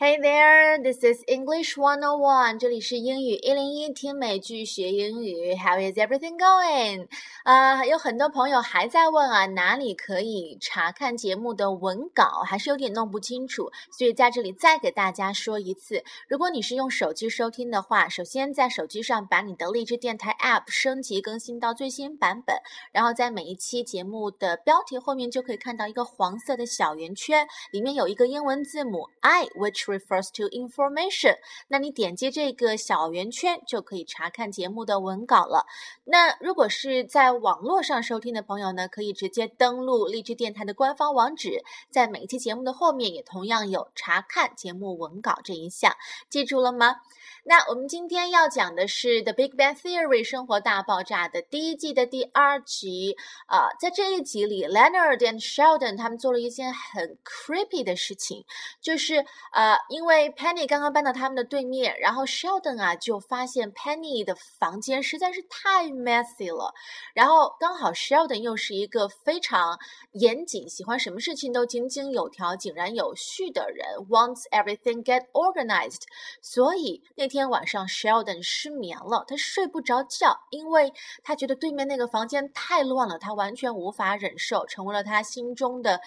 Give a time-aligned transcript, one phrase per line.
[0.00, 2.56] Hey there, this is English 101.
[2.60, 5.56] 这里是英语一零一，听美剧学英语。
[5.56, 7.08] How is everything going?
[7.42, 16.04] 啊、有很多朋友还在问啊，哪里可以查看节目的文稿，还是有点弄不清楚，所以在这里再给大家说一次。
[16.28, 22.54] 如果你是用手机收听的话，首先在手机上把你的荔枝电台 App 升级更新到最新版本，
[22.92, 31.36] 然后在每一期节目的标题后面就可以看到一个黄色的小圆圈，里面有一个英文字母 I，which refers to information。
[31.68, 35.66] 那你点击这个小圆圈就可以查看节目的文稿了。
[36.04, 45.96] 那如果是在网络上收听的朋友呢，可以直接登录荔枝电台的官方网址，在每一期节目的后面也同样有查看节目文稿这一项，
[46.28, 46.96] 记住了吗？
[47.44, 53.16] 那我们今天要讲的是《The Big Bang Theory》生活大爆炸的第一季的第二集。
[53.46, 58.44] 啊、在这一集里，Leonard and Sheldon 他们做了一件很 creepy 的事情，
[58.82, 66.72] 就是呃，因为 Penny 刚刚搬到他们的对面，然后 Sheldon 啊就发现 Penny 的房间实在是太 messy 了，
[67.14, 69.78] 然后刚好 Sheldon 又是一个非常
[70.12, 76.02] 严谨、喜欢什么事情都井井有条、井然有序的人，wants everything get organized，
[76.42, 86.00] 所以那天晚上 Sheldon 失眠了，他睡不着觉，因为他觉得对面那个房间太乱了，他完全无法忍受，成为了他心中的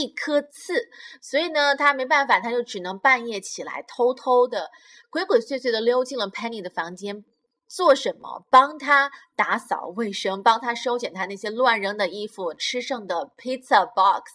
[0.00, 0.88] 一颗刺。
[1.20, 4.70] 所以呢，他没办法，他就只能半夜起来，偷偷的、
[5.10, 7.24] 鬼鬼祟祟的溜进了 Penny 的房间。
[7.66, 8.46] 做什么？
[8.48, 14.32] 帮他打扫卫生，帮他收捡他那些乱扔的衣服、吃剩的 pizza box。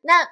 [0.00, 0.28] 那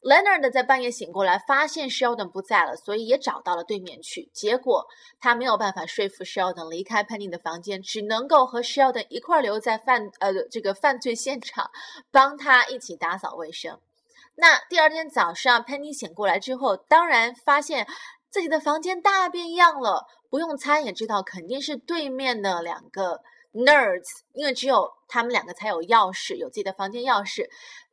[0.00, 4.30] Leonard 在半夜醒过来，发现 Sheldon 不在了，所以也找到了对面去。
[4.32, 4.86] 结果
[5.20, 11.70] 他没有办法说服 Sheldon 离开 Penny 的房间，只能够和 Sheldon 一块留在犯呃这个犯罪现场，
[12.10, 13.78] 帮他一起打扫卫生。
[14.40, 17.86] 那第二天早上，Penny 醒过来之后，当然发现
[18.30, 20.06] 自己的房间大变样了。
[20.30, 23.20] 不用猜也知道，肯定是对面的两个
[23.52, 27.44] nerds，因为只有他们两个才有钥匙，有自己的房间钥匙，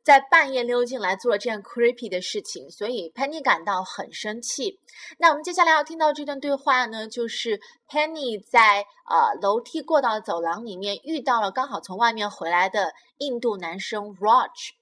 [0.02, 4.78] 在半夜溜进来做了这样 creepy 的事情，所以 Penny 感到很生气。
[5.18, 14.77] 那我们接下来要听到这段对话呢，就是 Penny 在呃楼梯过道走廊里面遇到了刚好从外面回来的印度男生 Raj。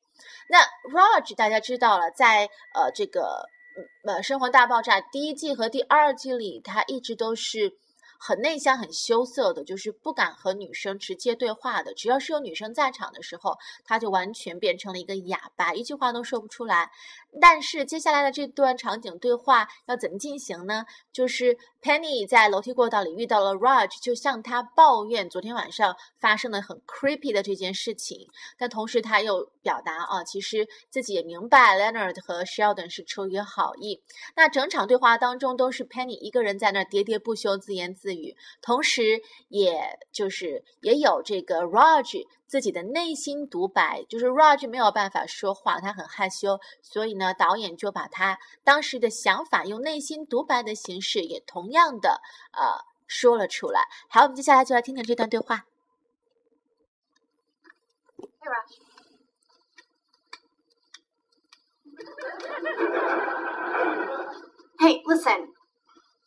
[0.48, 0.58] 那
[0.90, 3.48] Raj 大家知道了，在呃这个
[4.04, 7.76] 呃《生活大爆炸》第一季和第二季里，他一直都是
[8.18, 11.94] 很内向、很羞涩的，就是不敢和女生直接对话的。
[11.94, 16.90] 只要是有女生在场的时候，他就完全变成了一个哑巴，一句话都说不出来。
[17.38, 20.86] 但是接下来的这段场景对话要怎么进行呢？
[21.12, 28.26] 就是 Penny 在楼梯过道里遇到了 Raj，就向他抱怨昨天晚上发生的很 creepy 的这件事情。
[28.56, 34.02] 但同时他又表达啊，其实自己也明白 Leonard 和 Sheldon 是出于好意。
[34.34, 38.15] 那整场对话当中都是 Penny 一个人在那喋喋不休、自言自语，
[38.60, 52.20] 同时也就是也有这个 Raj 自己的内心独白，就是 Raj 没有办法说话，他很害羞，所以呢，导演就把他当时的想法用内心独白的形式，也同样的
[52.52, 53.82] 呃说了出来。
[54.08, 55.66] 好，我们接下来就来听听这段对话。
[58.38, 58.78] Hey, Raj.
[64.78, 65.48] Hey, listen.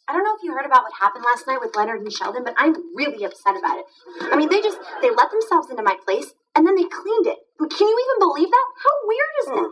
[0.09, 2.43] I don't know if you heard about what happened last night with Leonard and Sheldon,
[2.43, 3.85] but I'm really upset about it.
[4.33, 7.37] I mean, they just they let themselves into my place and then they cleaned it.
[7.61, 8.67] Can you even believe that?
[8.81, 9.69] How weird is that?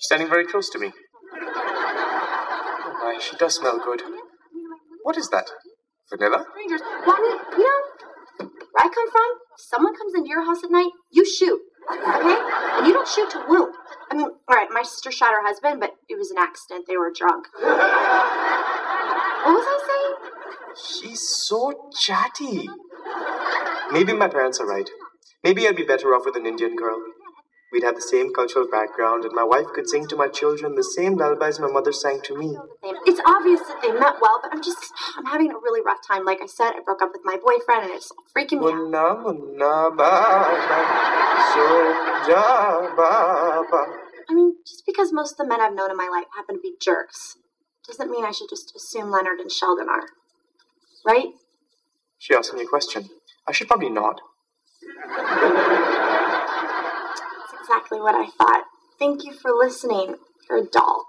[0.00, 0.92] She's standing very close to me.
[1.36, 4.00] Oh my, she does smell good.
[5.02, 5.50] What is that?
[6.08, 6.46] Vanilla?
[6.50, 6.80] Strangers.
[7.06, 10.64] Well, I mean, you know, where I come from, if someone comes into your house
[10.64, 11.60] at night, you shoot.
[11.90, 12.38] Okay?
[12.78, 13.74] And you don't shoot to wound.
[14.10, 16.86] I mean, all right, my sister shot her husband, but it was an accident.
[16.86, 17.48] They were drunk.
[19.44, 20.32] What was I saying?
[20.76, 22.68] She's so chatty.
[23.90, 24.88] Maybe my parents are right.
[25.44, 26.98] Maybe I'd be better off with an Indian girl.
[27.72, 30.84] We'd have the same cultural background, and my wife could sing to my children the
[30.84, 32.54] same lullabies my mother sang to me.
[33.06, 36.26] It's obvious that they met well, but I'm just, I'm having a really rough time.
[36.26, 38.76] Like I said, I broke up with my boyfriend, and it's freaking me out.
[38.76, 40.52] Oh, munna munna baba,
[41.56, 43.86] soja baba.
[44.28, 46.60] I mean, just because most of the men I've known in my life happen to
[46.60, 47.38] be jerks,
[47.86, 50.08] doesn't mean I should just assume Leonard and Sheldon are.
[51.04, 51.28] Right?
[52.18, 53.08] She asked me a question.
[53.46, 54.20] I should probably nod.
[55.16, 55.32] That's
[57.60, 58.64] exactly what I thought.
[58.98, 60.16] Thank you for listening.
[60.48, 61.06] You're a doll.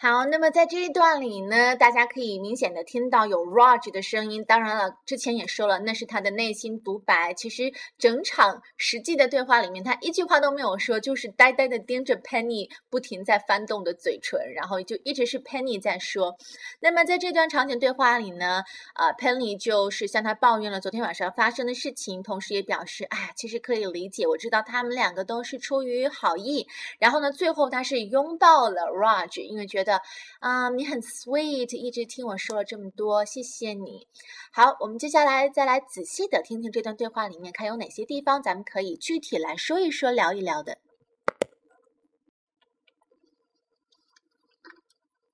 [0.00, 4.44] 好，那么在这一段里呢，大家可以明显的听到有 Raj 的声音。
[4.44, 7.34] 当然了，之前也说了，那是他的内心独白。
[7.34, 16.36] 其实整场实际的对话里面，他一句话都没有说，就是呆呆的盯着 Penny，不停在翻动的嘴唇，然后就一直是 Penny 在说。
[16.78, 18.62] 那么在这段场景对话里呢，
[18.94, 26.68] 呃，Penny 就是向他抱怨了昨天晚上发生的事情，同时也表示，哎，其实可以理解，我知道他们两个都是出于好意。
[27.00, 29.87] 然后呢，最后他是拥抱了 Raj，因为觉得。
[29.88, 30.02] 的
[30.40, 34.06] 啊，你很 sweet，一直听我说了这么多，谢谢你。
[34.52, 40.76] 好，我们接下来再来仔细的听听这段对话里面，看有哪些地方咱们可以具体来说一说、聊一聊的。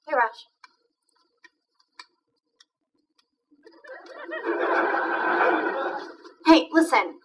[0.06, 0.46] Hey, Raj.
[6.46, 7.23] Hey, listen.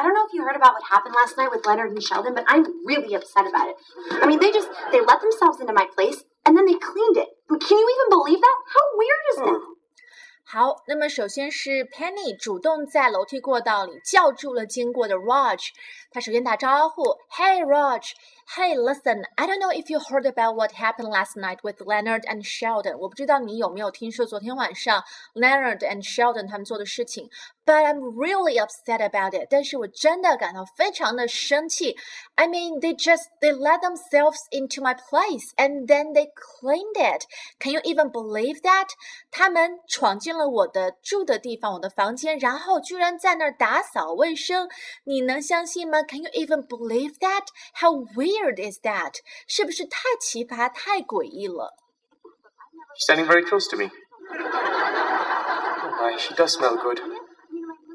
[0.00, 2.34] I don't know if you heard about what happened last night with Leonard and Sheldon,
[2.34, 3.76] but I'm really upset about it.
[4.22, 7.28] I mean, they just they let themselves into my place and then they cleaned it.
[7.48, 8.58] Can you even believe that?
[8.74, 9.60] How weird is that?
[10.48, 15.70] 好，那么首先是 Penny 主动在楼梯过道里叫住了经过的 Raj。
[16.12, 18.12] 他首先打招呼：“Hey Raj,
[18.56, 22.24] hey listen, I don't know if you heard about what happened last night with Leonard
[22.26, 22.96] and Sheldon。
[22.98, 25.02] 我不知道你有没有听说昨天晚上
[25.34, 27.28] Leonard and Sheldon 他们做的事情。
[27.66, 29.48] But I'm really upset about it。
[29.50, 31.96] 但是我真的感到非常的生气。
[32.36, 37.24] I mean, they just they let themselves into my place and then they cleaned it.
[37.58, 38.90] Can you even believe that？
[39.32, 44.68] 他们闯进了我的住的地方，我的房间，然后居然在那儿打扫卫生。
[45.02, 46.04] 你能相信吗？
[46.04, 47.46] can you even believe that?
[47.80, 49.20] How weird is that?
[49.46, 51.74] 是不是太奇葩、太诡异了？
[52.98, 53.90] Standing very close to me.
[54.30, 57.00] Oh my, she does smell good.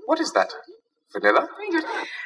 [0.06, 0.54] What is that?
[1.12, 1.46] Vanilla?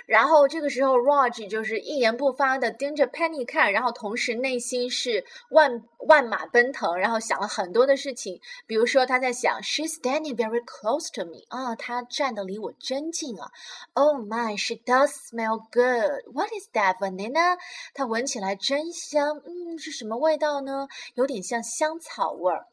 [0.06, 8.40] 然后这个时候，Raj 就是一言不发的盯着 Penny 看，然后同时内心是万万马奔腾，然后想了很多的事情。
[8.68, 13.50] 比如说，他在想，She's standing very close to me 啊，她站的离我真近啊。
[13.96, 16.22] Oh my, she does smell good.
[16.32, 17.58] What is that, Vanilla?
[17.96, 20.88] 它闻起来真香，嗯，是什么味道呢？
[21.16, 22.68] 有点像香草味儿。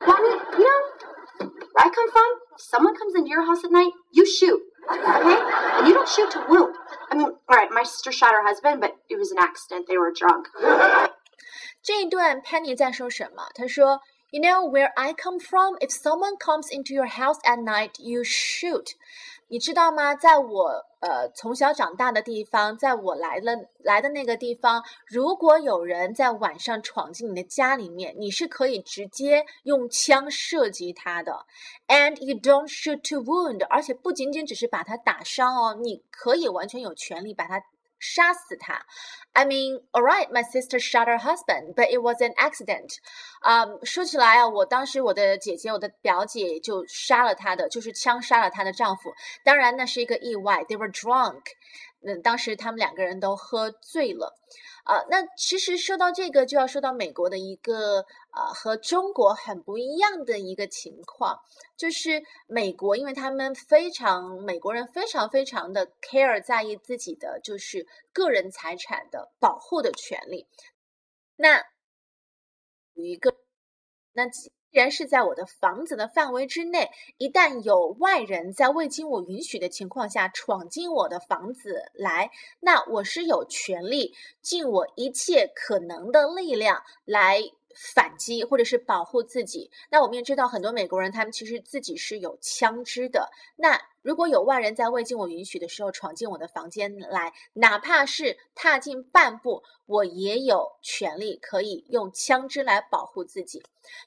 [0.00, 0.82] Mommy, you know
[1.38, 2.40] where I come from?
[2.58, 4.60] Someone comes into your house at night, you shoot.
[4.90, 5.38] Okay?
[5.78, 6.74] And you don't shoot to wound.
[7.10, 9.86] I mean, all right, my sister shot her husband, but it was an accident.
[9.88, 10.48] They were drunk.
[11.82, 13.48] 这一段 Penny 在说什么？
[13.54, 14.00] 她说
[14.30, 15.76] ，You know where I come from?
[15.78, 18.92] If someone comes into your house at night, you shoot.
[19.48, 20.16] 你知道吗？
[20.16, 31.46] 在我呃从小长大的地方，在我来了来的那个地方，如果有人在晚上闯进你的家里面，你是可以直接用枪射击他的。
[31.86, 37.62] And you don't shoot to wound，而且不仅仅只是把他打伤哦，你可以完全有权利把他。
[38.01, 38.85] 杀死他。
[39.33, 42.97] I mean, all right, my sister shot her husband, but it was an accident.
[43.39, 49.13] 啊、说起来啊，我当时我的姐姐，我的表姐就杀了她的，就是枪杀了她的丈夫。
[49.45, 51.43] 当然那是一个意外，they were drunk。
[52.03, 54.35] 嗯，当时他们两个人都喝醉了。
[54.83, 58.01] 啊，那其实说到这个，就要说到美国的一个
[58.31, 61.39] 啊和中国很不一样的一个情况，
[61.77, 70.47] 就是美国，因为他们非常美国人非常非常的 care 在意自己的就是个人财产的保护的权利。
[71.35, 71.63] 那
[72.93, 73.35] 一个
[74.13, 74.27] 那。
[74.29, 87.51] 几然是在我的房子的范围之内，一旦有外人在未经我允许的情况下闯进我的房子来，那我是有权利尽我一切可能的力量来。
[87.75, 93.29] 反击或者是保护自己，那我们也知道很多美国人，他们其实自己是有枪支的。
[93.55, 103.61] 那如果有外人在未经我允许的时候闯进我的房间来，哪怕是踏进半步，我也有权利可以用枪支来保护自己。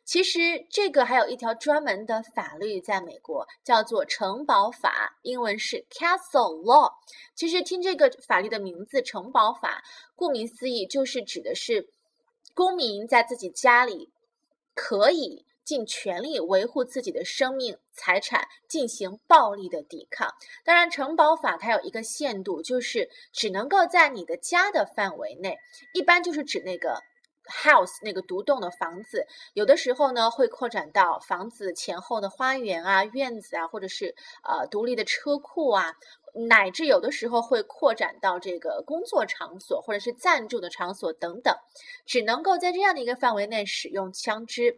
[0.05, 6.93] 其实这个还有一条专门的法律在美国，叫做城堡法，英文是 Castle Law。
[7.35, 9.85] 其实听这个法律的名字“城堡法”，
[10.17, 11.94] 顾名思义就是指的是。
[12.55, 14.11] 公民在自己家里
[14.75, 20.35] 可以尽全力维护自己的生命财产，进行暴力的抵抗。
[20.65, 25.59] 当然，城堡法它有一个限度，就是只能够在你的家的范围内，
[25.95, 27.03] 一般就是指那个
[27.47, 29.27] house 那个独栋的房子。
[29.53, 35.95] 有的时候呢，会扩展到房子前后的花园啊、院子啊，或者是呃独立的车库啊。
[36.49, 41.57] 乃至有的时候会扩展到这个工作场所或者是暂住的场所等等，
[42.07, 44.77] 只能够在这样的一个范围内使用枪支，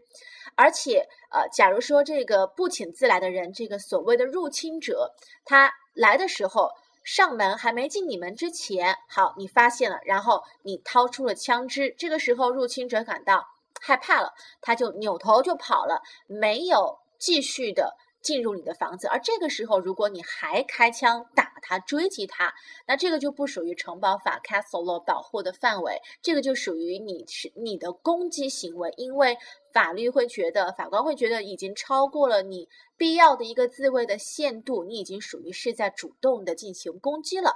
[0.54, 5.14] 而且呃，假如说这个不请自来的人，这个所谓的入侵者，
[5.46, 6.70] 他来的时候
[7.06, 13.46] 上门还没进你门之前，好，你发现了，然后你掏出了枪支，这个时候入侵者感到
[13.80, 17.96] 害怕了，他就扭头就跑了，没有继续的。
[18.22, 22.52] 进入你的房子，而这个时候，如果你还开枪打他、追击他，
[22.84, 29.38] 那这个就不属于城堡法 （Castle Law） 保护的范围，这个就属于你是你的攻击行为，因为。
[29.76, 32.66] 法律会觉得，法官会觉得已经超过了你
[32.96, 37.50] 必要的一个自卫的限度，你已经属于是在主动的进行攻击了。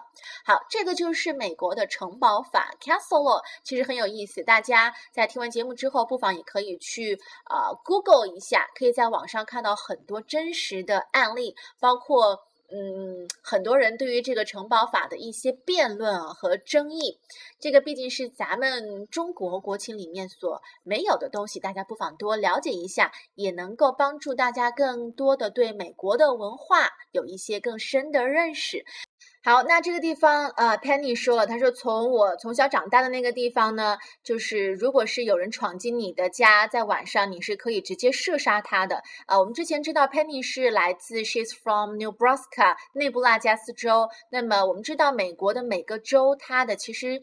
[0.45, 4.43] 好，这个就是美国的城堡法 （Castle Law），其实很有意思。
[4.43, 12.50] 大家在听完节目之后，不妨也可以去啊 Google 一下，可以在网上看到很多真实的案例，包括。
[12.73, 17.19] 嗯，很多人对于这个城堡法的一些辩论啊和争议，
[17.59, 28.85] 这个毕竟是咱们中国国情里面所没有的东西，大家不妨多了解一下，也能够帮助大家更多的对美国的文化有一些更深的认识。
[29.43, 39.03] 好，那这个地方，呃，Penny 说了，他说从我从小长大的那个地方呢，就是如果是有人闯进你的家，在晚上，你是可以直接射杀他的。
[39.27, 47.23] 呃，我们之前知道 Penny 是来自 She's from Nebraska 内布拉加斯州，那么我们知道美国的每个州，它的其实。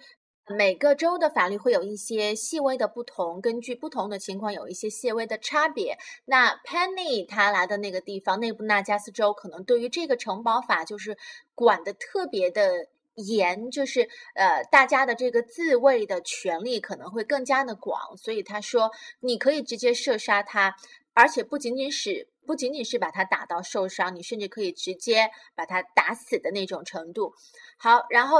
[0.49, 5.97] 每个州的法律会有一些细微的不同，根据不同的情况有一些细微的差别。
[6.23, 11.17] 那 Penny 他来的那个地方，内布纳加斯州，可能对于这个城堡法就是
[11.53, 18.15] 管的特别的严，就是呃大家的这个自卫的权利可能会更加的广。
[18.15, 18.89] 所以他说，
[19.19, 20.73] 你可以直接射杀他，
[21.13, 27.33] 而且不仅仅是不仅仅是把他打到受伤，你甚至可以直接把他打死的那种程度。
[27.77, 28.37] 好，然后。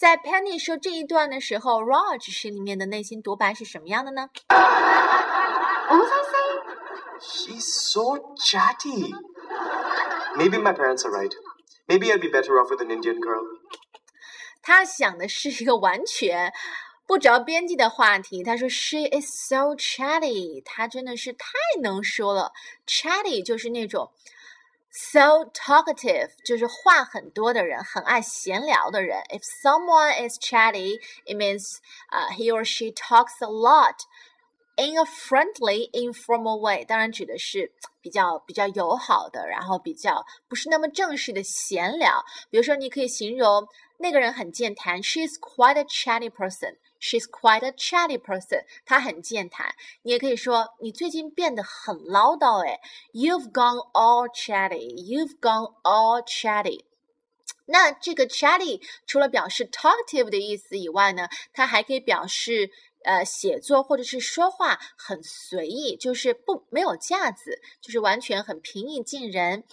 [0.00, 6.62] 在 Penny 说这一段的时候，Raj 心里面的内心独白是什么样的呢？What was I saying?
[7.20, 9.12] She's so chatty.
[10.38, 11.34] Maybe my parents are right.
[11.86, 13.44] Maybe I'd be better off with an Indian girl.
[14.62, 16.50] 他想的是一个完全
[17.06, 18.42] 不着边际的话题。
[18.42, 21.50] 他说：“She is so chatty。”她真的是太
[21.82, 22.52] 能说了。
[22.86, 24.10] Chatty 就是那种。
[24.91, 29.21] So talkative 就是话很多的人，很爱闲聊的人。
[29.29, 31.79] If someone is chatty, it means
[32.11, 34.05] uh, he or she talks a lot
[34.79, 36.83] in a friendly, informal way。
[36.85, 42.23] 当然指的是比较比较友好的，然后比较不是那么正式的闲聊。
[42.49, 43.67] 比如说，你可以形容
[43.97, 48.65] 那个人很健谈，She is quite a chatty person。She's quite a chatty person。
[48.85, 49.75] 她很健谈。
[50.01, 52.79] 你也可以说你最近变得很唠叨哎。
[53.13, 54.95] You've gone all chatty.
[54.95, 56.85] You've gone all chatty。
[57.67, 62.71] 那这个 chatty 除了表示 talkative 的意思以外呢，它还可以表示
[63.04, 69.64] 呃写作或者是说话很随意，就是不没有架子，就是完全很平易近人。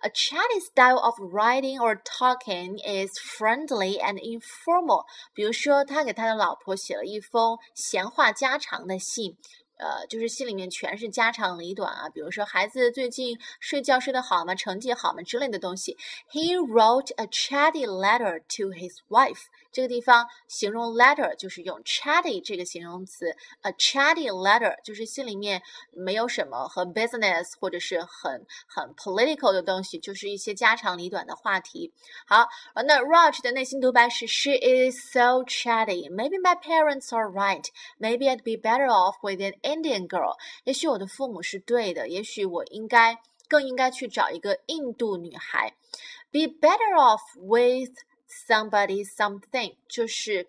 [0.00, 5.06] A chatty style of writing or talking is friendly and informal。
[5.32, 9.36] 比如说，他给他的老婆写了一封闲话家常的信。
[9.78, 14.54] 呃，就是信里面全是家长里短啊，比如说孩子最近睡觉睡得好吗？
[14.54, 15.20] 成绩好吗？
[15.22, 15.98] 之类的东西。
[16.30, 19.42] He wrote a chatty letter to his wife。
[19.76, 23.26] 这个地方形容 letter 就是用 chatty 这个形容词。
[23.60, 25.60] A chatty letter 就是信里面
[25.92, 31.92] 没有什么和 business 或者是很很 political 的东西，就是一些家长里短的话题。
[32.26, 32.48] 好，
[32.86, 36.08] 那 Raj 的内心独白是：She is so chatty.
[36.10, 37.66] Maybe my parents are right.
[37.98, 45.74] Maybe I'd be better off with an Indian girl，也许我的父母是对的，也许我应该更应该去找一个印度女孩。
[46.32, 47.92] Be better off with
[48.28, 50.48] somebody something，就是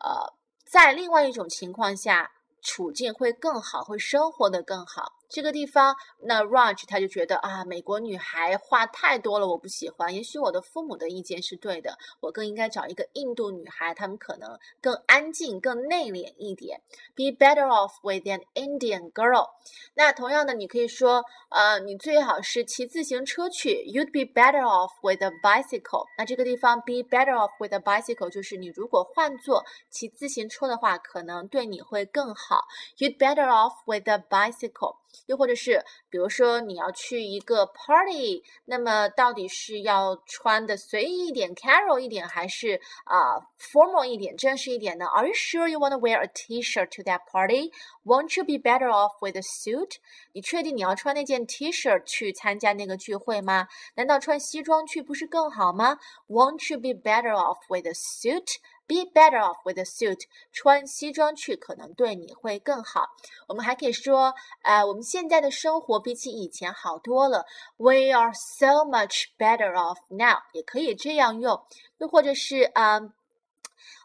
[0.00, 0.32] 呃，
[0.64, 5.12] 在另外一种情况下，处境会更好，会生活的更好。
[5.32, 10.14] 这个地方，那 Raj 他就觉得啊，美国女孩话太多了，我不喜欢。
[10.14, 16.82] 也许我的父母的意见是对的，我更应该找一个印度女孩，她们可能更安静、更内敛一点。
[17.14, 19.48] Be better off with an Indian girl。
[19.94, 23.82] 那同样的，你可以说，呃，你最好是骑自行车去。
[23.86, 26.04] You'd be better off with a bicycle。
[26.18, 32.66] 那这个地方，be better off with a bicycle 就是你如果换做骑自行车的话，可能对你会更好。
[32.98, 34.96] You'd better off with a bicycle。
[35.26, 47.72] 又或者是，比如说你要去一个 party，那么到底是要穿的随意一点，casual 一点，还是啊 formal 一点，正式一点呢？Are you sure you want to wear a T-shirt to that party?
[48.04, 49.96] Won't you be better off with a suit?
[50.32, 53.68] 你确定你要穿那件 T-shirt 去参加那个聚会吗？
[53.94, 58.56] 难道穿西装去不是更好吗？Won't you be better off with a suit?
[58.86, 63.06] Be better off with a suit，穿西装去可能对你会更好。
[63.48, 67.46] 我们还可以说，呃，我们现在的生活比起以前好多了。
[67.76, 71.64] We are so much better off now，也可以这样用。
[71.98, 73.12] 又或者是，嗯，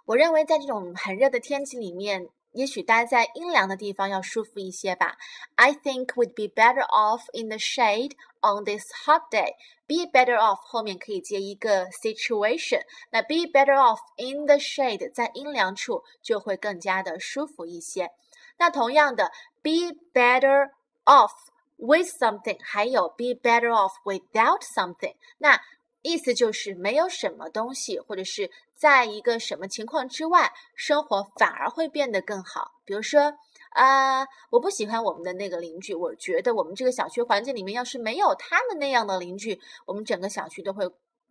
[0.06, 2.30] 我认为在这种很热的天气里面。
[2.58, 5.16] 也许待在阴凉的地方要舒服一些吧。
[5.56, 9.54] I think we'd be better off in the shade on this hot day.
[9.86, 18.12] Be better off 后面可以接一个 situation，那 be better off in the shade 在阴凉处就会更加的舒服一些。
[18.58, 20.72] 那同样的，be better
[21.06, 21.32] off
[21.78, 25.16] with something，还有 be better off without something。
[25.38, 25.62] 那
[26.02, 32.74] 意思就是没有什么东西，或者是在一个什么情况之外，生活反而会变得更好。
[32.86, 33.34] 比如说，
[33.72, 40.88] 啊，我不喜欢我们的那个邻居，我觉得我们这个小区环境里面要是没有他们那样的邻居，我们整个小区都会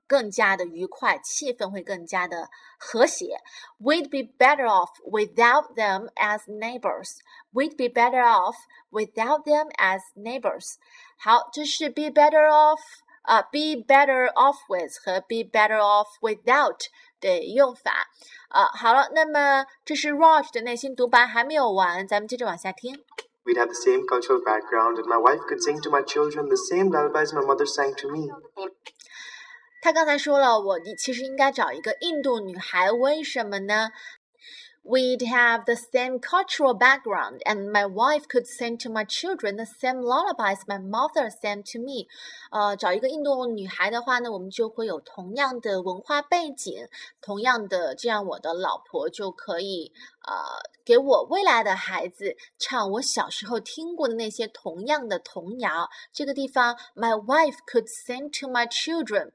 [0.08, 2.48] 更加的愉快，气氛会更加的
[2.78, 3.38] 和谐。
[3.80, 7.18] We'd be better off without them as neighbors.
[7.52, 8.56] We'd be better off
[8.90, 10.74] without them as neighbors.
[11.16, 12.80] 好，这是 be better off。
[13.22, 16.78] 啊，be better off with 和 be better off without
[17.20, 18.08] 的用法。
[18.48, 22.94] 啊，好了，那么这是 Raj 的内心独白还没有完，咱们接着往下听。
[23.44, 26.90] We'd have the same cultural background, and my wife could sing to my children the same
[26.90, 28.28] lullabies my mother sang to me.
[29.82, 33.90] 他刚才说了，我其实应该找一个印度女孩，为什么呢
[34.85, 39.65] ？We'd have the same cultural background, and my wife could sing to my children the
[39.65, 42.07] same lullabies my mother sang to me.
[42.49, 46.87] 呃，找一个印度女孩的话呢，我们就会有同样的文化背景，
[47.21, 49.91] 同样的，这样我的老婆就可以
[50.25, 50.33] 呃
[50.83, 55.87] 给我未来的孩子唱我小时候听过的那些同样的童谣。
[56.11, 59.31] 这个地方，my wife could sing to my children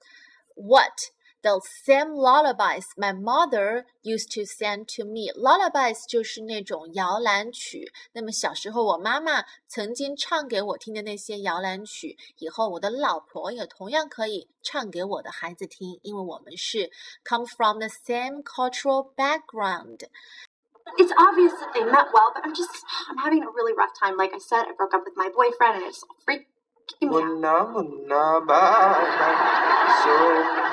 [0.56, 1.12] what?
[1.42, 5.30] The same lullabies my mother used to sing to me.
[5.36, 7.92] Lullabies 就是那种摇篮曲。
[8.12, 16.90] 那么小时候我妈妈曾经唱给我听的那些摇篮曲，以后我的老婆也同样可以唱给我的孩子听，因为我们是
[17.24, 20.08] come from the same cultural background.
[20.98, 22.70] It's obvious that they met well, but I'm just
[23.08, 24.16] I'm having a really rough time.
[24.16, 26.02] Like I said, I broke up with my boyfriend, and it's
[27.11, 29.29] Munna मुन्ना बाबा
[30.01, 30.17] सो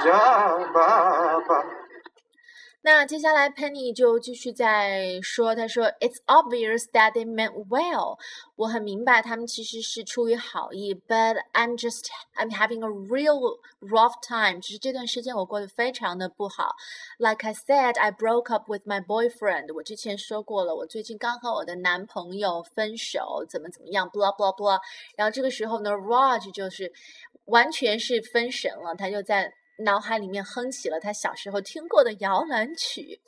[0.04, 0.22] जा
[0.76, 1.58] बाबा
[2.80, 8.18] 那接下来 Penny 就继续在说，他说，It's obvious that they meant well。
[8.54, 14.60] 我很明白他们其实是出于好意，but I'm just I'm having a real rough time。
[14.60, 16.76] 只是这段时间我过得非常的不好。
[17.18, 19.74] Like I said, I broke up with my boyfriend。
[19.74, 24.80] 我之前说过了，我最近刚和我的男朋友分手，怎么怎么样，blah blah blah。
[25.16, 26.92] 然后这个时候呢，Raj 就是
[27.46, 29.52] 完全是分神了，他就在。
[29.78, 33.20] 脑海里面哼起了他小时候听过的摇篮曲。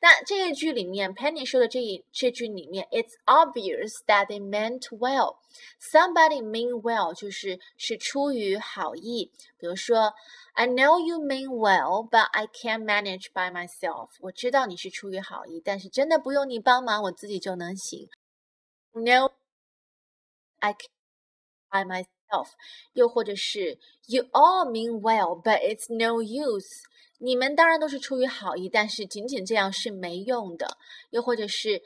[0.00, 5.38] 那这一句里面，Penny 说的这一这句里面，It's obvious that they meant well.
[5.80, 9.32] Somebody mean well 就是是出于好意。
[9.58, 10.14] 比如说
[10.54, 14.10] ，I know you mean well, but I can't manage by myself.
[14.20, 18.08] 我知道你是出于好意，但是真的不用你帮忙，我自己就能行。
[18.92, 19.32] No,
[20.60, 20.88] I can't
[21.70, 22.15] by myself.
[22.93, 26.83] 又或者是 You all mean well, but it's no use。
[27.19, 30.77] 你们当然都是出于好意，但是仅仅这样是没用的。
[31.11, 31.81] 又或者是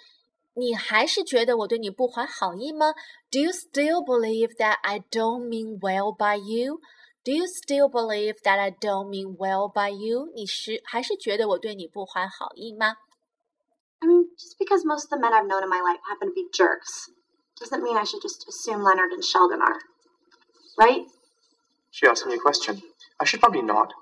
[0.54, 2.94] 你还是觉得我对你不怀好意吗？
[3.32, 6.80] Do you still believe that I don't mean well by you?
[7.24, 10.32] Do you still believe that I don't mean well by you?
[10.36, 12.98] 你是还是觉得我对你不怀好意吗？
[14.00, 16.48] I mean, just because most of the men I've known in my life happen to be
[16.54, 17.10] jerks
[17.60, 19.80] doesn't mean I should just assume Leonard and Sheldon are
[20.80, 21.06] right?
[21.92, 22.82] She asked me a question.
[23.20, 23.92] I should probably not.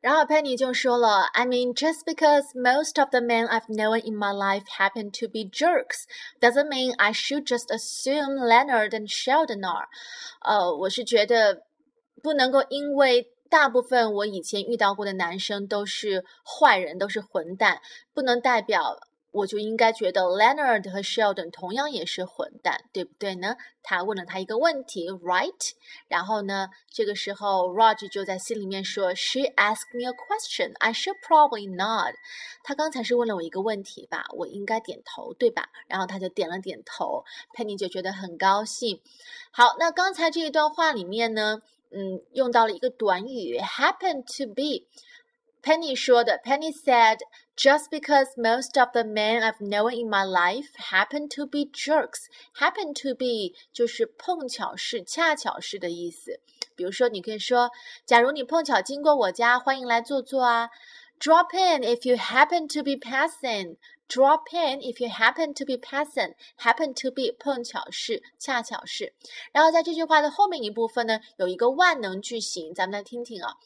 [0.00, 4.64] 然后 Penny 就说了，I mean, just because most of the men I've known in my life
[4.78, 6.06] happen to be jerks,
[6.40, 9.88] doesn't mean I should just assume Leonard and Sheldon are。
[10.42, 11.62] 呃，我是觉得
[12.22, 17.80] 不能够因为大部分我以前遇到过的男生都是坏人，都是混蛋，
[18.14, 18.96] 不能代表
[19.33, 23.57] 我就应该觉得 Leonard 和 Sheldon 同样也是混蛋，对不对呢？
[23.81, 25.71] 他问了他一个问题，right？
[26.07, 30.73] 然后呢，这个时候 Roger 就在心里面说，She asked me a question.
[30.77, 32.13] I should probably nod.
[32.63, 35.67] 他刚才是问了我一个问题吧，我应该点头，对吧？
[35.87, 37.25] 然后他就点了点头
[37.57, 39.01] ，Penny 就觉得很高兴。
[39.51, 44.87] 好，那刚才这一段话里面呢，嗯，用到了一个短语 happen to be。
[45.62, 47.18] Penny 说的，Penny said,
[47.56, 52.26] "Just because most of the men I've known in my life happen to be jerks,
[52.54, 56.40] happen to be 就是碰巧是、恰巧是的意思。
[56.74, 57.70] 比如说，你可以说，
[58.06, 60.70] 假如你碰巧经过我家，欢迎来坐坐啊。
[61.20, 63.76] Drop in if you happen to be passing.
[64.08, 66.34] Drop in if you happen to be passing.
[66.56, 69.12] Happen to be 碰巧是，恰巧是。
[69.52, 73.56] 然后在这句话的后面一部分呢，有一个万能句型，咱们来听听啊。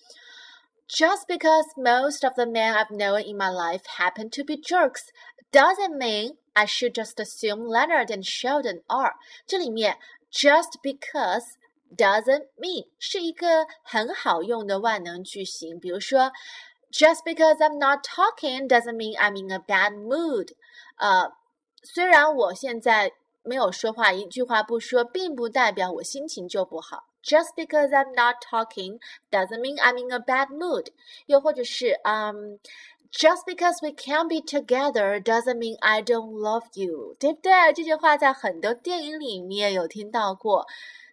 [0.89, 5.11] Just because most of the men I've known in my life happen to be jerks
[5.51, 9.15] doesn't mean I should just assume Leonard and Sheldon are.
[9.47, 9.99] 这里面
[10.31, 11.45] just because
[11.97, 16.33] doesn't mean 是一个很好用的万能句型，比如说。
[16.93, 20.49] Just because I'm not talking doesn't mean I'm in a bad mood。
[20.99, 21.33] 呃，
[21.83, 27.05] 虽然我现在没有说话，一句话不说，并不代表我心情就不好。
[27.27, 28.99] Just because I'm not talking
[29.31, 30.89] doesn't mean I'm in a bad mood。
[31.27, 32.59] 又或者是，嗯，
[33.13, 37.73] Just because we can't be together doesn't mean I don't love you，对不对？
[37.75, 40.67] 这句话在很多电影里面有听到过。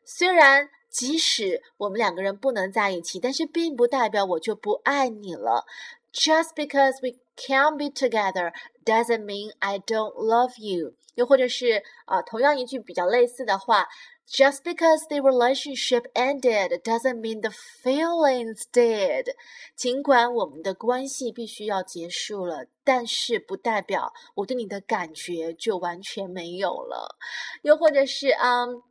[0.05, 5.65] 虽然即使我们两个人不能在一起，但是并不代表我就不爱你了。
[6.12, 8.51] Just because we can't be together
[8.84, 10.93] doesn't mean I don't love you。
[11.13, 13.88] 又或者是啊，同样一句比较类似的话
[14.27, 17.51] ，Just because the relationship ended doesn't mean the
[17.84, 19.36] feelings did。
[19.75, 27.17] 尽管我们的关系必须要结束了，但是不代表我对你的感觉就完全没有了。
[27.63, 28.84] 又或者是嗯。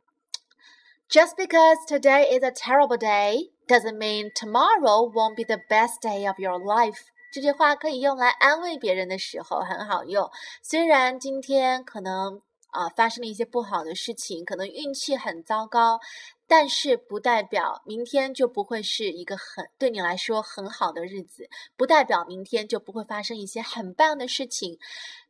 [1.09, 6.27] Just because today is a terrible day doesn't mean tomorrow won't be the best day
[6.27, 6.99] of your life。
[7.33, 10.29] 这句话可以用来安慰别人的时候很好用。
[10.61, 12.39] 虽然今天可能
[12.74, 15.98] 啊发生了一些不好的事情，可能运气很糟糕，
[16.46, 24.78] 但是不代表明天就不会是一个很对你来说很好的日子，不代表明天就不会发生一些很棒的事情。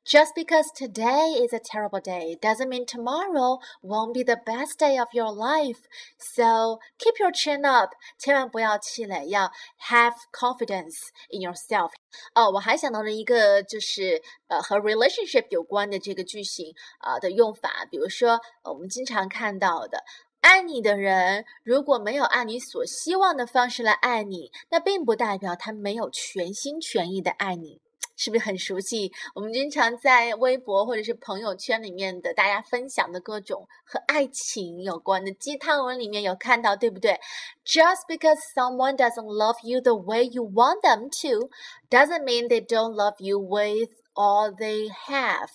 [0.05, 4.97] Just because today is a terrible day doesn't mean tomorrow won't be the best day
[4.97, 5.81] of your life.
[6.17, 9.51] So keep your chin up，千万不要气馁，要
[9.89, 10.95] have confidence
[11.29, 11.91] in yourself。
[12.33, 20.03] 哦，我还想到了一个，就是呃和 relationship 有关的这个句型啊、呃、的用法，比如说我们经常看到的。
[20.41, 27.81] 爱你的人如果没有按你所希望的方式来爱你，那并不代表他没有全心全意的爱你。
[28.16, 29.12] 是不是很熟悉？
[29.34, 37.18] 我们经常在微博或者是朋友圈里面的大家分享的各种和爱情有关的鸡汤文里面有看到，对不对
[37.64, 41.48] ？Just because someone doesn't love you the way you want them to,
[41.90, 45.48] doesn't mean they don't love you with all they have.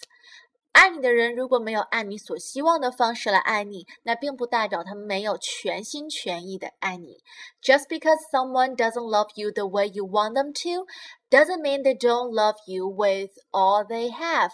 [0.78, 7.22] 爱你的人如果没有按你所希望的方式来爱你，那并不代表他们没有全心全意的爱你。
[7.62, 10.86] Just because someone doesn't love you the way you want them to,
[11.30, 14.50] doesn't mean they don't love you with all they have.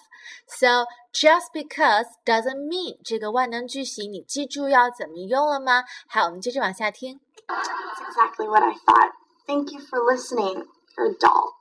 [0.47, 5.85] So just because doesn't mean 这个万能句型，你记住要怎么用了吗？
[6.07, 7.19] 好，我们接着往下听。
[7.49, 7.65] That's
[7.99, 9.13] exactly what I thought.
[9.47, 10.67] Thank you for listening.
[10.97, 11.55] You're a doll.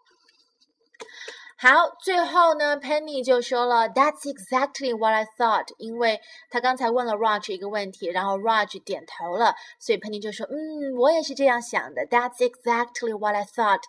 [1.63, 1.69] 好，
[2.01, 12.07] 最后呢，Penny 就说了，That's exactly what I thought，因为他刚才问了 Raj 一个问题，然后 Raj 点头了，所以 Penny 就说，嗯，我也是这样想的。
[12.07, 13.81] That's exactly what I thought。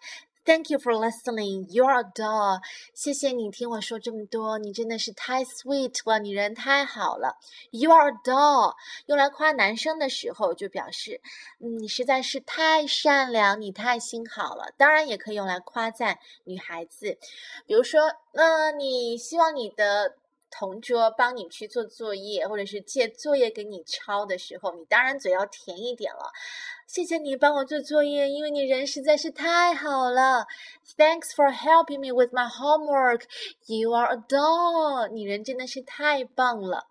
[0.45, 1.65] Thank you for listening.
[1.71, 2.62] You're a doll.
[2.93, 7.39] 谢谢你听我说这么多，你真的是太 sweet 了，你人太好了。
[7.71, 8.75] You are a doll.
[9.08, 11.19] 用来夸男生的时候，就表示
[11.58, 14.71] 你实在是太善良，你太心好了。
[14.77, 17.17] 当然也可以用来夸赞女孩子，
[17.65, 18.01] 比如说，
[18.34, 20.17] 那你希望你的。
[20.58, 26.31] 同桌帮你去做作业，或者是借作业给你抄的时候，你当然嘴要甜一点了。
[26.95, 30.47] 谢谢你帮我做作业，因为你人实在是太好了。
[30.95, 33.23] Thanks for helping me with my homework.
[33.65, 35.10] You are a doll.
[35.10, 36.88] 你人真的是太棒了。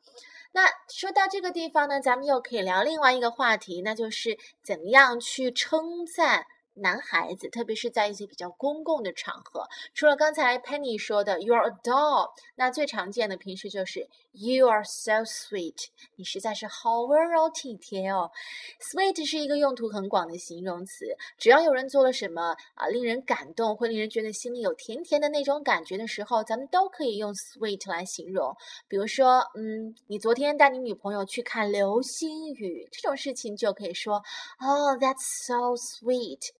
[0.52, 6.44] 那说到这个地方呢，咱们又可以聊另外一个话题，那就是怎么样去称赞。
[6.74, 18.30] 男孩子，特别是在一些比较公共的场合，除了刚才 Penny 说的 "You're a doll"，那最常见的平时就是 "You are so sweet"，你实在是好温柔体贴哦。
[18.80, 28.56] Sweet 是一个用途很广的形容词，只要有人做了什么啊，令人感动，会令人觉得心里有甜甜的那种感觉的时候，咱们都可以用 sweet 来形容。
[28.88, 34.22] 比如说，嗯，你昨天带你女朋友去看流星雨，这种事情就可以说
[34.58, 36.50] ，Oh, that's so sweet。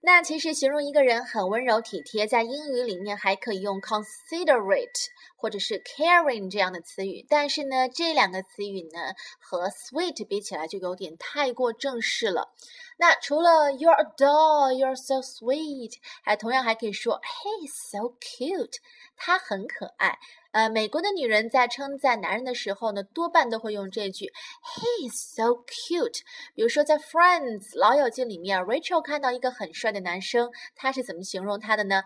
[0.00, 5.06] 那其实形容一个人很温柔体贴，在英语里面还可以用 considerate
[5.36, 7.26] 或者是 caring 这样的词语。
[7.28, 12.52] 但是呢，这两个词语呢和 sweet 比起来就有点太过正式了。
[12.98, 18.76] 那除了 You're a doll, You're so sweet，还同样还可以说 He's so cute，
[19.16, 20.18] 他很可爱。
[20.52, 26.20] 呃，美国的女人在称赞男人的时候呢，多半都会用这句，He is so cute。
[26.54, 32.02] 比如说在 Friends 老友记里面，Rachel 看到一个很帅的男生，他是怎么形容他的呢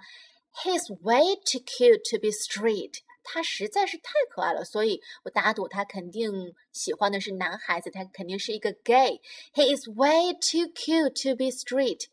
[0.53, 3.01] ？He is way too cute to be straight。
[3.23, 9.21] 他实在是太可爱了，所以我打赌他肯定喜欢的是男孩子，他肯定是一个 gay。
[9.55, 12.07] He is way too cute to be straight.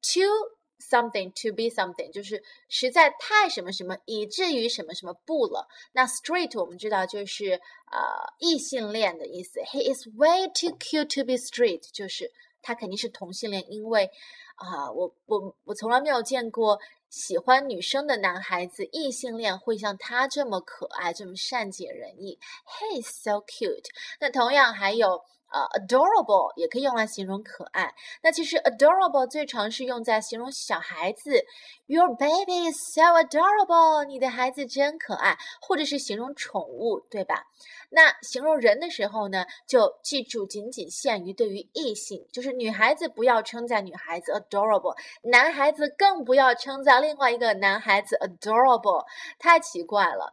[0.00, 0.56] Too
[0.90, 5.66] something to be something，就是实在太什么什么，以至于什么什么不了。
[5.92, 8.00] 那 straight 我们知道就是呃
[8.38, 9.60] 异性恋的意思。
[9.60, 14.10] He is way too cute to be straight，就是他肯定是同性恋，因为
[14.56, 16.78] 啊，我我我从来没有见过。
[17.08, 22.38] 喜欢女生的男孩子，异性恋会像他这么可爱，这么善解人意。
[22.66, 23.84] He's so cute。
[24.18, 25.22] 那同样还有。
[25.52, 27.94] 呃，adorable 也可以用来形容可爱。
[28.22, 31.44] 那其实 adorable 最常是用在形容小孩子
[31.86, 37.44] ，Your baby is so adorable，你的孩子真可爱，或者是形容宠物，对吧？
[37.90, 49.04] 那形容人的时候呢，就记住仅仅限于对于异性，就是女孩子不要称赞女孩子 adorable，男孩子更不要称赞另外一个男孩子 adorable，
[49.38, 50.32] 太奇怪了。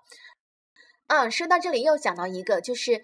[1.07, 3.01] 嗯，说到这里又想到一个，就是。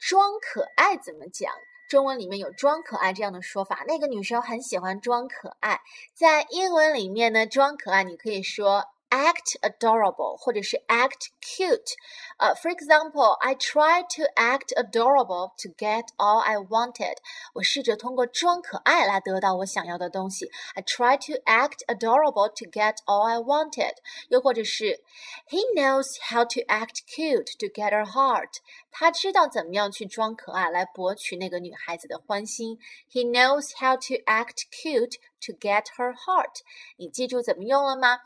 [0.00, 1.52] 装可爱怎么讲？
[1.88, 3.84] 中文里面有“装可爱”这样的说法。
[3.86, 5.80] 那个女生很喜欢装可爱，
[6.14, 8.84] 在英文里面呢，装可爱你可以说。
[9.15, 11.93] act adorable 或者是 act cute。
[12.37, 17.15] 呃、uh,，for example, I tried to act adorable to get all I wanted。
[17.53, 20.51] 我试着通过装kei 来得到我想要的东西。
[20.73, 23.95] I tried to act adorable to get all I wanted。
[24.29, 25.01] 又或者是
[25.49, 28.57] He knows how to act cute to get her heart。
[28.91, 32.79] 他知道怎么样去装可爱来博取那个女孩子的欢心。
[33.11, 36.60] He knows how to act cute to get her heart。
[36.96, 38.18] 你记住怎么用了吗？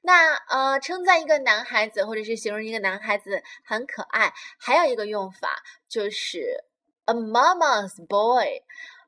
[0.00, 6.64] 那呃，称赞一个男孩子，或者是形容一个男孩子很可爱，还有一个用法就是
[7.04, 8.62] a mama's boy。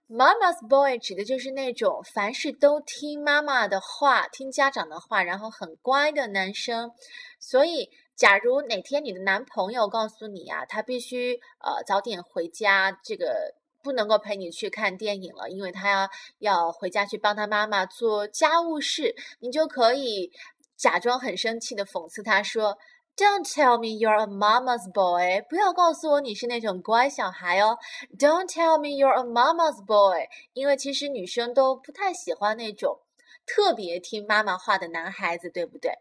[0.06, 6.92] mama's boy 指的就是那种凡事都听妈妈的话、听家长的话，然后很乖的男生。
[7.40, 20.32] 所以，假如哪天你的男朋友告诉你啊，他必须呃早点回家，这个不能够陪你去看电影了，因为他要要回家去帮他妈妈做家务事，你就可以。
[20.76, 22.76] 假装很生气的讽刺他说
[23.16, 27.78] ：“Don't tell me you're a mama's boy，不要告诉我你是那种乖小孩哦。
[28.18, 32.98] Don't tell me you're a mama's boy，因为其实女生都不太喜欢那种。”
[33.46, 35.92] 特别听妈妈话的男孩子，对不对？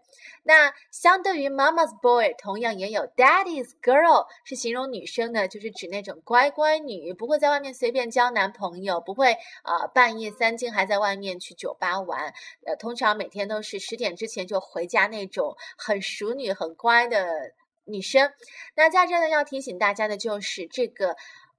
[0.43, 12.33] 那相对于 mama's boy，同样也有 daddy's girl，是形容女生的，就是指那种乖乖女，不会在外面随便交男朋友，不会啊半夜三更还在外面去酒吧玩，
[12.65, 17.53] 呃，通常每天都是十点之前就回家那种很淑女、很乖的
[17.85, 18.31] 女生。
[18.75, 21.15] 那在这呢，要提醒大家的就是这个。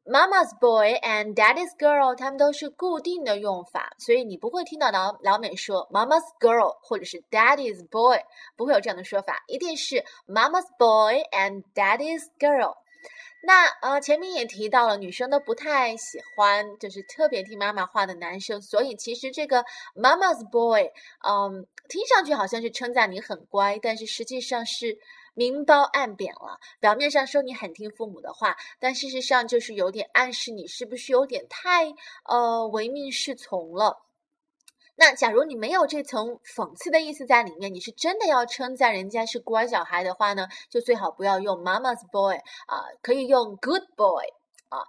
[0.06, 8.18] Mama's boy and Daddy's girl，他们都是固定的用法，所以你不会听到老老美说 Mama's girl 或者是 Daddy's boy，
[8.54, 12.76] 不会有这样的说法，一定是 Mama's boy and Daddy's girl。
[13.42, 19.64] 那呃，前面也提到了，女生都不太喜欢就是特别听妈妈话的男生，所以其实这个
[19.96, 20.90] Mama's boy，
[21.26, 24.98] 嗯，听上去好像是称赞你很乖，但是实际上是。
[25.34, 31.92] 明褒暗贬了，表面上说你很听父母的话，但事实上就是有点暗示你是不是有点太
[32.24, 34.00] 呃唯命是从了。
[34.96, 44.24] 那假如你没有这层讽刺的意思在里面，你是真的要称赞人家是乖小孩的话呢，就最好不要用 mama's boy 啊，可以用 good boy
[44.68, 44.86] 啊。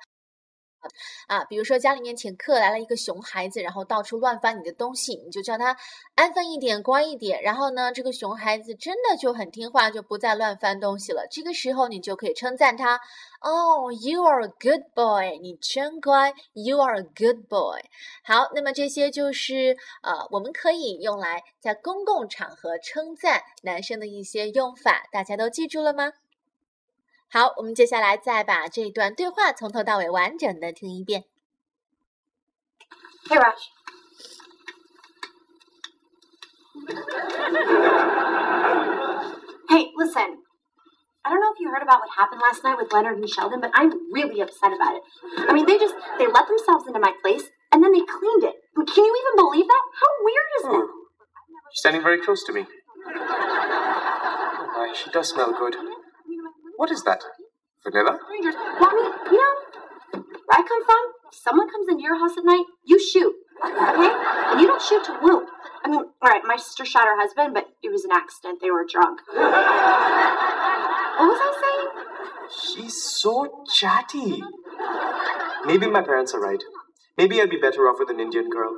[1.28, 5.76] 啊，比如说家里面请客来了一个熊孩子，然后到处乱翻你的东西，你就叫他
[6.16, 7.42] 安分一点，乖一点。
[7.42, 11.28] 然后呢，这个熊孩子真的就很听话，就不再乱翻东西了。
[11.30, 13.00] 这个时候你就可以称赞他，
[13.42, 17.82] 哦，You are a good boy，你真乖，You are a good boy。
[18.24, 26.12] 好，那么这些就是呃，我们可以用来在公共场合称赞男生的一些用法，大家都记住了吗？
[27.33, 31.25] 好，我们接下来再把这段对话从头到尾完整的听一遍。
[33.29, 33.55] Hey, Raj.
[39.69, 40.43] hey, listen.
[41.23, 43.61] I don't know if you heard about what happened last night with Leonard and Sheldon,
[43.61, 45.03] but I'm really upset about it.
[45.49, 48.57] I mean, they just they let themselves into my place and then they cleaned it.
[48.75, 49.85] Can you even believe that?
[50.01, 50.89] How weird is that?
[51.75, 52.67] Standing very close to me.
[53.07, 55.77] Oh my, she does smell good.
[56.78, 57.24] What is that?
[57.84, 58.18] Vanilla?
[58.80, 59.54] Mommy, you know,
[60.12, 63.34] where I come from, if someone comes into your house at night, you shoot.
[63.64, 64.12] Okay?
[64.52, 65.48] And you don't shoot to wound.
[65.84, 68.60] I mean, all right, my sister shot her husband, but it was an accident.
[68.62, 69.22] They were drunk.
[69.28, 69.46] what
[71.30, 71.90] was I saying?
[72.50, 74.44] She's so chatty.
[75.66, 76.62] Maybe my parents are right.
[77.18, 78.76] Maybe I'd be better off with an Indian girl.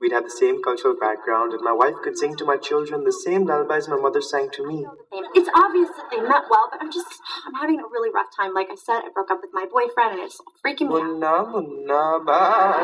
[0.00, 3.12] We'd have the same cultural background, and my wife could sing to my children the
[3.12, 4.86] same lullabies my mother sang to me.
[5.34, 8.54] It's obvious that they met well, but I'm just, I'm having a really rough time.
[8.54, 11.20] Like I said, I broke up with my boyfriend, and it's freaking me out.
[11.20, 12.80] Munna munna baba,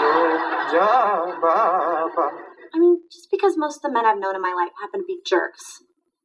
[0.00, 0.08] so
[0.72, 2.30] ja baba.
[2.72, 5.06] I mean, just because most of the men I've known in my life happen to
[5.06, 5.82] be jerks,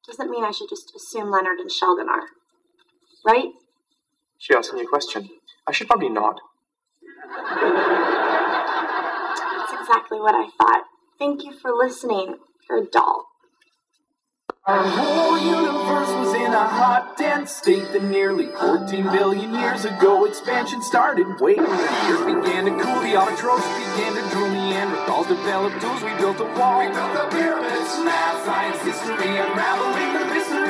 [0.08, 2.30] doesn't mean I should just assume Leonard and Sheldon are.
[3.25, 3.49] Right?
[4.38, 5.30] She asked me a question.
[5.67, 6.39] I should probably nod.
[9.91, 10.84] Exactly what I thought.
[11.19, 12.38] Thank you for listening.
[12.69, 13.25] You're a doll.
[14.65, 20.23] Our whole universe was in a hot, dense state that nearly 14 billion years ago
[20.23, 21.27] expansion started.
[21.27, 26.39] The earth began to cool, the autotrophs began to drool, Neanderthals developed tools, we built
[26.39, 26.80] a wall.
[26.80, 30.61] We built the pyramids, math, science, history, unraveling the mystery